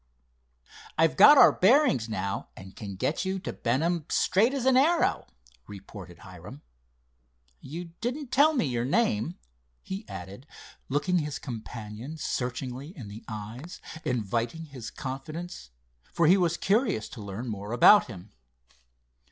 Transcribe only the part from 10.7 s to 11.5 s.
looking his